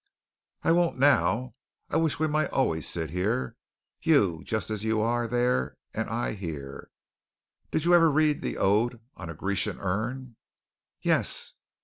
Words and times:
"I 0.63 0.71
won't 0.71 0.97
now. 0.97 1.53
I 1.91 1.97
wish 1.97 2.17
we 2.19 2.27
might 2.27 2.49
always 2.49 2.89
sit 2.89 3.11
here. 3.11 3.55
You, 4.01 4.41
just 4.43 4.71
as 4.71 4.83
you 4.83 4.99
are 4.99 5.27
there, 5.27 5.77
and 5.93 6.09
I 6.09 6.33
here." 6.33 6.89
"Did 7.69 7.85
you 7.85 7.93
ever 7.93 8.09
read 8.09 8.41
the 8.41 8.57
'Ode 8.57 8.99
on 9.15 9.29
a 9.29 9.35
Grecian 9.35 9.77
Urn'?" 9.79 10.37
"Yes." 11.03 11.53